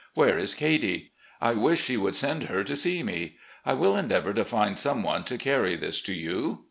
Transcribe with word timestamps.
Where 0.15 0.35
is 0.35 0.55
Katie? 0.55 1.11
I 1.39 1.53
wish 1.53 1.83
she 1.83 1.95
would 1.95 2.15
send 2.15 2.45
her 2.45 2.63
to 2.63 2.75
see 2.75 3.03
me. 3.03 3.35
I 3.63 3.75
will 3.75 3.95
endeavour 3.95 4.33
to 4.33 4.43
find 4.43 4.75
some 4.75 5.03
one 5.03 5.23
to 5.25 5.37
carry 5.37 5.75
this 5.75 6.01
to 6.01 6.13
you. 6.15 6.59